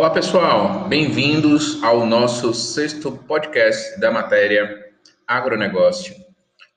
Olá 0.00 0.08
pessoal, 0.08 0.88
bem-vindos 0.88 1.82
ao 1.82 2.06
nosso 2.06 2.54
sexto 2.54 3.12
podcast 3.12 4.00
da 4.00 4.10
matéria 4.10 4.82
agronegócio. 5.28 6.14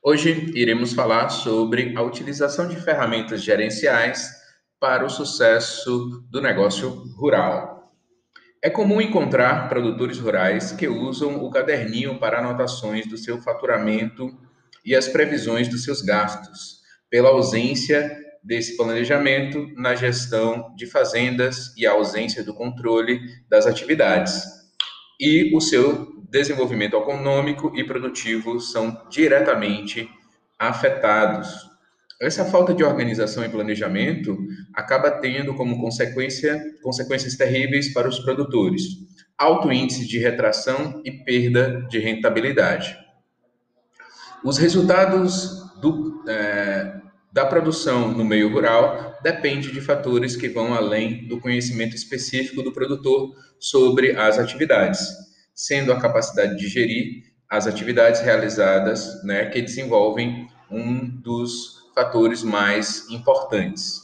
Hoje 0.04 0.52
iremos 0.54 0.92
falar 0.92 1.30
sobre 1.30 1.94
a 1.96 2.02
utilização 2.02 2.68
de 2.68 2.76
ferramentas 2.76 3.42
gerenciais 3.42 4.30
para 4.78 5.06
o 5.06 5.10
sucesso 5.10 6.22
do 6.30 6.42
negócio 6.42 6.90
rural. 7.16 7.94
É 8.62 8.70
comum 8.70 9.00
encontrar 9.00 9.70
produtores 9.70 10.20
rurais 10.20 10.74
que 10.74 10.90
usam 10.90 11.46
o 11.46 11.50
caderninho 11.50 12.20
para 12.20 12.40
anotações 12.40 13.08
do 13.08 13.18
seu 13.18 13.42
faturamento 13.42 14.38
e 14.84 14.94
as 14.94 15.08
previsões 15.08 15.70
dos 15.70 15.86
seus 15.86 16.02
gastos, 16.02 16.82
pela 17.10 17.30
ausência 17.30 18.14
desse 18.44 18.76
planejamento 18.76 19.68
na 19.76 19.96
gestão 19.96 20.74
de 20.76 20.86
fazendas 20.86 21.74
e 21.78 21.86
a 21.86 21.94
ausência 21.94 22.44
do 22.44 22.54
controle 22.54 23.20
das 23.50 23.66
atividades. 23.66 24.44
E 25.20 25.56
o 25.56 25.62
seu 25.62 26.12
desenvolvimento 26.30 26.98
econômico 26.98 27.72
e 27.76 27.84
produtivo 27.84 28.60
são 28.60 29.08
diretamente 29.10 30.10
afetados. 30.60 31.72
Essa 32.22 32.46
falta 32.46 32.74
de 32.74 32.84
organização 32.84 33.44
e 33.46 33.50
planejamento 33.50 34.38
acaba 34.74 35.12
tendo 35.12 35.54
como 35.56 35.80
consequência 35.80 36.62
consequências 36.82 37.36
terríveis 37.36 37.94
para 37.94 38.08
os 38.08 38.20
produtores: 38.20 38.84
alto 39.38 39.72
índice 39.72 40.08
de 40.08 40.18
retração 40.20 41.02
e 41.06 41.12
perda 41.12 41.86
de 41.90 42.00
rentabilidade. 42.00 42.98
Os 44.44 44.58
resultados 44.58 45.64
do, 45.80 46.24
é, 46.28 47.00
da 47.34 47.48
produção 47.48 48.12
no 48.12 48.24
meio 48.24 48.48
rural 48.54 49.18
depende 49.24 49.72
de 49.72 49.82
fatores 49.82 50.36
que 50.36 50.48
vão 50.48 50.76
além 50.76 51.28
do 51.28 51.40
conhecimento 51.40 51.96
específico 51.96 52.62
do 52.62 52.72
produtor 52.72 53.36
sobre 53.60 54.16
as 54.16 54.38
atividades, 54.38 55.10
sendo 55.56 55.92
a 55.92 56.00
capacidade 56.00 56.56
de 56.56 56.68
gerir 56.68 57.24
as 57.50 57.66
atividades 57.66 58.22
realizadas, 58.22 59.24
né, 59.24 59.48
que 59.48 59.64
desenvolvem 59.64 60.48
um 60.70 61.08
dos 61.08 61.82
fatores 61.96 62.44
mais 62.44 63.10
importantes. 63.10 64.02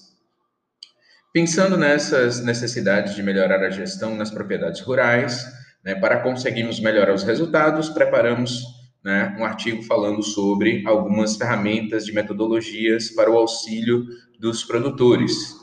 Pensando 1.32 1.78
nessas 1.78 2.44
necessidades 2.44 3.14
de 3.14 3.22
melhorar 3.22 3.64
a 3.64 3.70
gestão 3.70 4.16
nas 4.16 4.32
propriedades 4.32 4.82
rurais, 4.82 5.46
né, 5.86 5.94
para 5.94 6.22
conseguirmos 6.22 6.80
melhorar 6.80 7.14
os 7.14 7.24
resultados, 7.24 7.90
preparamos 7.90 8.79
né, 9.04 9.36
um 9.40 9.46
artigo 9.46 9.82
falando 9.84 10.22
sobre 10.22 10.84
algumas 10.86 11.36
ferramentas 11.36 12.06
de 12.06 12.14
metodologias 12.14 13.10
para 13.10 13.32
o 13.32 13.38
auxílio 13.38 14.06
dos 14.40 14.64
produtores. 14.64 15.56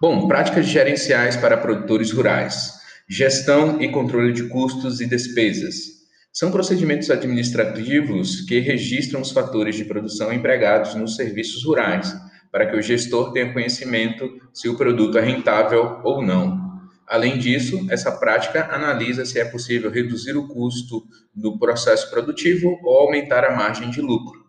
Bom, 0.00 0.28
práticas 0.28 0.66
gerenciais 0.66 1.36
para 1.36 1.56
produtores 1.56 2.10
rurais. 2.10 2.74
Gestão 3.08 3.80
e 3.80 3.88
controle 3.88 4.32
de 4.32 4.48
custos 4.48 5.00
e 5.00 5.06
despesas. 5.06 5.96
São 6.32 6.50
procedimentos 6.50 7.10
administrativos 7.10 8.42
que 8.42 8.58
registram 8.58 9.22
os 9.22 9.30
fatores 9.30 9.74
de 9.74 9.84
produção 9.86 10.32
empregados 10.32 10.94
nos 10.94 11.16
serviços 11.16 11.64
rurais, 11.64 12.14
para 12.52 12.66
que 12.66 12.76
o 12.76 12.82
gestor 12.82 13.32
tenha 13.32 13.52
conhecimento 13.52 14.28
se 14.52 14.68
o 14.68 14.76
produto 14.76 15.16
é 15.16 15.22
rentável 15.22 16.00
ou 16.04 16.22
não. 16.22 16.65
Além 17.06 17.38
disso, 17.38 17.86
essa 17.88 18.10
prática 18.10 18.66
analisa 18.74 19.24
se 19.24 19.38
é 19.38 19.44
possível 19.44 19.90
reduzir 19.90 20.36
o 20.36 20.48
custo 20.48 21.06
do 21.34 21.58
processo 21.58 22.10
produtivo 22.10 22.80
ou 22.82 22.98
aumentar 22.98 23.44
a 23.44 23.54
margem 23.54 23.90
de 23.90 24.00
lucro. 24.00 24.44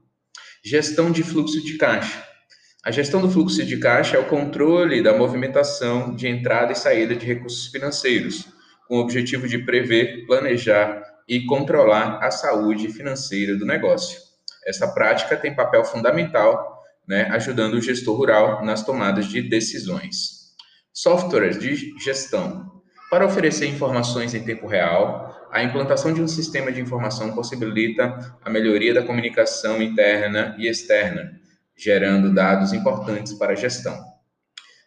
Gestão 0.64 1.12
de 1.12 1.22
fluxo 1.22 1.64
de 1.64 1.78
caixa. 1.78 2.26
A 2.84 2.90
gestão 2.90 3.22
do 3.22 3.30
fluxo 3.30 3.64
de 3.64 3.78
caixa 3.78 4.18
é 4.18 4.20
o 4.20 4.28
controle 4.28 5.04
da 5.04 5.16
movimentação 5.16 6.16
de 6.16 6.28
entrada 6.28 6.72
e 6.72 6.76
saída 6.76 7.16
de 7.16 7.26
recursos 7.26 7.68
financeiros, 7.68 8.48
com 8.88 8.98
o 8.98 9.02
objetivo 9.02 9.48
de 9.48 9.60
prever, 9.60 10.26
planejar 10.26 11.04
e 11.28 11.46
controlar 11.46 12.24
a 12.24 12.32
saúde 12.32 12.88
financeira 12.88 13.56
do 13.56 13.66
negócio. 13.66 14.18
Essa 14.66 14.88
prática 14.88 15.38
tem 15.38 15.54
papel 15.54 15.84
fundamental, 15.84 16.82
né, 17.08 17.28
ajudando 17.32 17.76
o 17.76 17.82
gestor 17.82 18.16
rural 18.16 18.66
nas 18.66 18.84
tomadas 18.84 19.28
de 19.28 19.42
decisões. 19.42 20.37
Softwares 21.00 21.60
de 21.60 21.94
gestão. 22.00 22.82
Para 23.12 23.24
oferecer 23.24 23.68
informações 23.68 24.34
em 24.34 24.44
tempo 24.44 24.66
real, 24.66 25.48
a 25.52 25.62
implantação 25.62 26.12
de 26.12 26.24
um 26.24 26.28
sistema 26.28 26.72
de 26.72 26.82
informação 26.82 27.36
possibilita 27.36 28.36
a 28.44 28.50
melhoria 28.50 28.96
da 28.96 29.06
comunicação 29.06 29.80
interna 29.80 30.56
e 30.58 30.68
externa, 30.68 31.40
gerando 31.78 32.34
dados 32.34 32.74
importantes 32.74 33.34
para 33.34 33.52
a 33.52 33.56
gestão. 33.56 33.96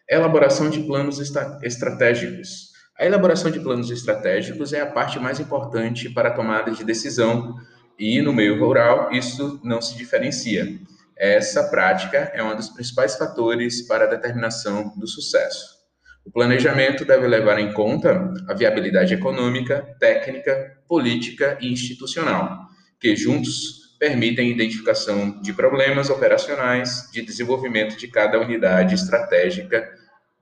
Elaboração 0.05 0.69
de 0.69 0.81
planos 0.81 1.17
estratégicos. 1.63 2.73
A 2.99 3.05
elaboração 3.05 3.49
de 3.49 3.61
planos 3.61 3.89
estratégicos 3.89 4.73
é 4.73 4.81
a 4.81 4.91
parte 4.91 5.17
mais 5.17 5.39
importante 5.39 6.09
para 6.09 6.27
a 6.27 6.33
tomada 6.33 6.71
de 6.71 6.83
decisão 6.83 7.55
e, 7.97 8.21
no 8.21 8.33
meio 8.33 8.59
rural, 8.59 9.13
isso 9.13 9.61
não 9.63 9.81
se 9.81 9.95
diferencia. 9.95 10.77
Essa 11.17 11.69
prática 11.69 12.29
é 12.33 12.43
um 12.43 12.53
dos 12.53 12.67
principais 12.67 13.15
fatores 13.15 13.87
para 13.87 14.03
a 14.03 14.09
determinação 14.09 14.91
do 14.97 15.07
sucesso. 15.07 15.79
O 16.25 16.31
planejamento 16.31 17.03
deve 17.03 17.27
levar 17.27 17.59
em 17.59 17.73
conta 17.73 18.31
a 18.47 18.53
viabilidade 18.53 19.13
econômica, 19.13 19.95
técnica, 19.99 20.77
política 20.87 21.57
e 21.59 21.71
institucional, 21.71 22.67
que 22.99 23.15
juntos 23.15 23.81
permitem 23.99 24.47
a 24.47 24.53
identificação 24.53 25.41
de 25.41 25.53
problemas 25.53 26.09
operacionais 26.09 27.09
de 27.11 27.21
desenvolvimento 27.21 27.97
de 27.97 28.07
cada 28.07 28.39
unidade 28.39 28.95
estratégica 28.95 29.87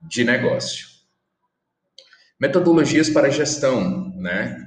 de 0.02 0.24
negócio. 0.24 0.86
Metodologias 2.40 3.10
para 3.10 3.30
gestão, 3.30 4.14
né? 4.16 4.66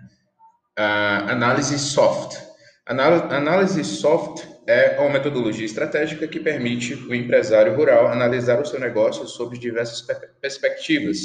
Uh, 0.78 1.30
análise 1.32 1.78
soft. 1.80 2.40
Análise 2.86 3.82
soft 3.86 4.46
é 4.68 5.00
uma 5.00 5.10
metodologia 5.10 5.66
estratégica 5.66 6.28
que 6.28 6.40
permite 6.40 6.94
o 6.94 7.16
empresário 7.16 7.76
rural 7.76 8.08
analisar 8.08 8.62
o 8.62 8.66
seu 8.66 8.78
negócio 8.78 9.26
sob 9.26 9.58
diversas 9.58 10.06
perspectivas, 10.42 11.20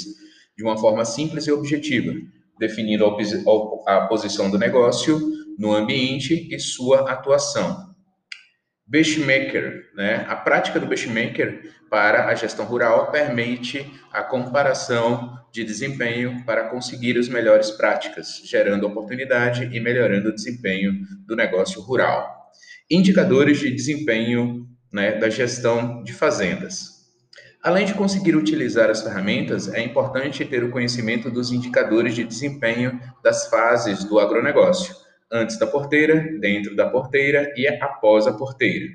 de 0.56 0.62
uma 0.64 0.78
forma 0.78 1.04
simples 1.04 1.48
e 1.48 1.52
objetiva, 1.52 2.12
definindo 2.60 3.04
a 3.86 4.06
posição 4.06 4.48
do 4.50 4.58
negócio 4.58 5.20
no 5.58 5.72
ambiente 5.72 6.48
e 6.54 6.60
sua 6.60 7.10
atuação. 7.10 7.87
Benchmaker, 8.88 9.90
né? 9.94 10.24
A 10.28 10.34
prática 10.34 10.80
do 10.80 10.86
benchmaker 10.86 11.74
para 11.90 12.26
a 12.26 12.34
gestão 12.34 12.64
rural 12.64 13.10
permite 13.10 13.86
a 14.10 14.22
comparação 14.22 15.38
de 15.52 15.62
desempenho 15.62 16.42
para 16.46 16.68
conseguir 16.68 17.18
as 17.18 17.28
melhores 17.28 17.70
práticas, 17.70 18.40
gerando 18.44 18.86
oportunidade 18.86 19.68
e 19.72 19.78
melhorando 19.78 20.30
o 20.30 20.34
desempenho 20.34 20.92
do 21.26 21.36
negócio 21.36 21.82
rural. 21.82 22.50
Indicadores 22.90 23.58
de 23.58 23.70
desempenho 23.70 24.66
né, 24.90 25.12
da 25.18 25.28
gestão 25.28 26.02
de 26.02 26.14
fazendas. 26.14 26.98
Além 27.62 27.84
de 27.84 27.92
conseguir 27.92 28.36
utilizar 28.36 28.88
as 28.88 29.02
ferramentas, 29.02 29.72
é 29.74 29.82
importante 29.82 30.44
ter 30.44 30.64
o 30.64 30.70
conhecimento 30.70 31.30
dos 31.30 31.50
indicadores 31.50 32.14
de 32.14 32.24
desempenho 32.24 32.98
das 33.22 33.48
fases 33.48 34.04
do 34.04 34.18
agronegócio, 34.18 34.94
antes 35.32 35.58
da 35.58 35.66
porteira, 35.66 36.38
dentro 36.40 36.74
da 36.74 36.88
porteira 36.88 37.52
e 37.56 37.66
após 37.66 38.26
a 38.26 38.32
porteira. 38.32 38.86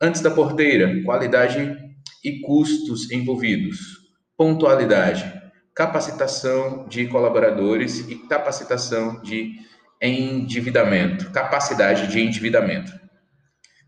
Antes 0.00 0.20
da 0.20 0.30
porteira, 0.30 1.02
qualidade 1.04 1.76
e 2.24 2.40
custos 2.40 3.10
envolvidos, 3.10 3.78
pontualidade, 4.36 5.32
capacitação 5.74 6.86
de 6.88 7.06
colaboradores 7.06 8.08
e 8.08 8.16
capacitação 8.28 9.20
de 9.22 9.54
endividamento, 10.00 11.30
capacidade 11.30 12.08
de 12.08 12.20
endividamento. 12.20 12.92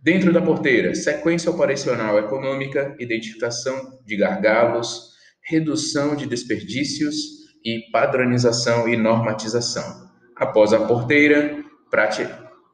Dentro 0.02 0.32
da 0.32 0.40
porteira, 0.40 0.94
sequência 0.94 1.50
operacional 1.50 2.18
econômica, 2.18 2.94
identificação 2.98 3.98
de 4.06 4.16
gargalos, 4.16 5.12
redução 5.42 6.14
de 6.14 6.26
desperdícios 6.26 7.16
e 7.64 7.90
padronização 7.90 8.88
e 8.88 8.96
normatização. 8.96 10.08
Após 10.36 10.72
a 10.72 10.86
porteira, 10.86 11.64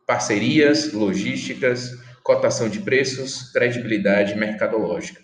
parcerias, 0.06 0.93
logísticas, 0.93 1.90
cotação 2.22 2.69
de 2.69 2.81
preços, 2.81 3.50
credibilidade 3.52 4.34
mercadológica. 4.34 5.20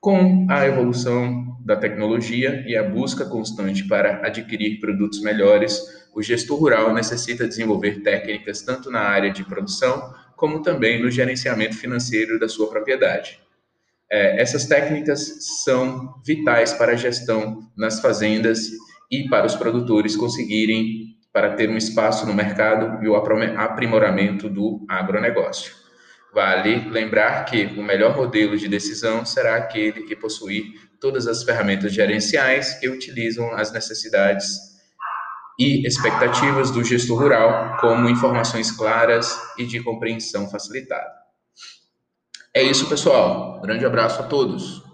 Com 0.00 0.46
a 0.50 0.66
evolução 0.66 1.56
da 1.64 1.76
tecnologia 1.76 2.64
e 2.66 2.76
a 2.76 2.82
busca 2.82 3.24
constante 3.24 3.86
para 3.86 4.26
adquirir 4.26 4.80
produtos 4.80 5.22
melhores, 5.22 5.80
o 6.14 6.22
gestor 6.22 6.58
rural 6.58 6.92
necessita 6.92 7.46
desenvolver 7.46 8.02
técnicas 8.02 8.62
tanto 8.62 8.90
na 8.90 9.00
área 9.00 9.30
de 9.30 9.44
produção 9.44 10.12
como 10.36 10.60
também 10.60 11.00
no 11.00 11.10
gerenciamento 11.10 11.76
financeiro 11.76 12.38
da 12.38 12.48
sua 12.48 12.68
propriedade. 12.68 13.38
É, 14.10 14.42
essas 14.42 14.66
técnicas 14.66 15.62
são 15.64 16.14
vitais 16.26 16.72
para 16.72 16.92
a 16.92 16.96
gestão 16.96 17.70
nas 17.76 18.00
fazendas 18.00 18.70
e 19.10 19.28
para 19.28 19.46
os 19.46 19.54
produtores 19.54 20.16
conseguirem 20.16 21.11
para 21.32 21.54
ter 21.54 21.70
um 21.70 21.76
espaço 21.76 22.26
no 22.26 22.34
mercado 22.34 23.02
e 23.02 23.08
o 23.08 23.16
aprimoramento 23.16 24.48
do 24.48 24.84
agronegócio. 24.88 25.72
Vale 26.32 26.88
lembrar 26.90 27.44
que 27.44 27.66
o 27.78 27.82
melhor 27.82 28.16
modelo 28.16 28.56
de 28.56 28.68
decisão 28.68 29.24
será 29.24 29.56
aquele 29.56 30.02
que 30.02 30.16
possuir 30.16 30.64
todas 31.00 31.26
as 31.26 31.42
ferramentas 31.42 31.92
gerenciais 31.92 32.74
que 32.78 32.88
utilizam 32.88 33.52
as 33.52 33.72
necessidades 33.72 34.72
e 35.58 35.86
expectativas 35.86 36.70
do 36.70 36.82
gestor 36.82 37.18
rural, 37.18 37.76
como 37.80 38.08
informações 38.08 38.70
claras 38.70 39.38
e 39.58 39.66
de 39.66 39.82
compreensão 39.82 40.48
facilitada. 40.48 41.10
É 42.54 42.62
isso, 42.62 42.88
pessoal. 42.88 43.60
grande 43.60 43.84
abraço 43.84 44.20
a 44.20 44.24
todos. 44.24 44.91